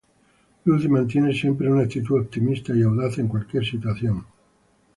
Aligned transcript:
Lucy 0.65 0.87
mantiene 0.89 1.31
siempre 1.31 1.71
una 1.71 1.83
actitud 1.83 2.19
optimista 2.19 2.73
y 2.73 2.81
audaz, 2.81 3.19
en 3.19 3.27
cualquier 3.27 3.63
situación. 3.63 4.25